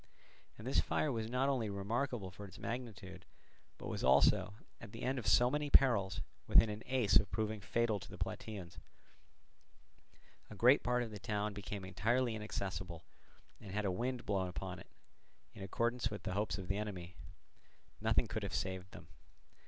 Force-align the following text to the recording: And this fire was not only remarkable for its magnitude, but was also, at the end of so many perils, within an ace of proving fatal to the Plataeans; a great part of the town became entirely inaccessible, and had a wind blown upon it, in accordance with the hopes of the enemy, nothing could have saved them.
And 0.57 0.65
this 0.65 0.79
fire 0.81 1.11
was 1.11 1.29
not 1.29 1.47
only 1.47 1.69
remarkable 1.69 2.31
for 2.31 2.47
its 2.47 2.57
magnitude, 2.57 3.23
but 3.77 3.85
was 3.87 4.03
also, 4.03 4.55
at 4.79 4.93
the 4.93 5.03
end 5.03 5.19
of 5.19 5.27
so 5.27 5.51
many 5.51 5.69
perils, 5.69 6.21
within 6.47 6.71
an 6.71 6.81
ace 6.87 7.17
of 7.17 7.29
proving 7.29 7.61
fatal 7.61 7.99
to 7.99 8.09
the 8.09 8.17
Plataeans; 8.17 8.79
a 10.49 10.55
great 10.55 10.81
part 10.81 11.03
of 11.03 11.11
the 11.11 11.19
town 11.19 11.53
became 11.53 11.85
entirely 11.85 12.33
inaccessible, 12.35 13.03
and 13.59 13.73
had 13.73 13.85
a 13.85 13.91
wind 13.91 14.25
blown 14.25 14.47
upon 14.47 14.79
it, 14.79 14.87
in 15.53 15.61
accordance 15.61 16.09
with 16.09 16.23
the 16.23 16.33
hopes 16.33 16.57
of 16.57 16.67
the 16.67 16.77
enemy, 16.77 17.13
nothing 18.01 18.25
could 18.27 18.41
have 18.41 18.55
saved 18.55 18.89
them. 18.93 19.07